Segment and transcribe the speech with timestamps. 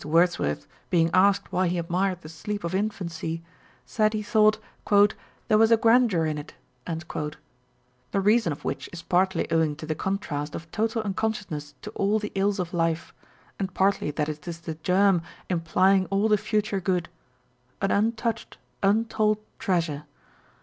[0.03, 3.43] Wordsworth being asked why he admired the sleep of infancy,
[3.85, 4.57] said he thought
[4.91, 5.09] a
[5.47, 6.55] there was a grandeur in it;"
[6.87, 7.35] the
[8.19, 12.31] reason of which is partly owing to the contrast of total unconsciousness to all the
[12.33, 13.13] ills of life,
[13.59, 17.07] and partly that it is the germ implying all the future good;
[17.79, 20.05] an untouched, untold treasure.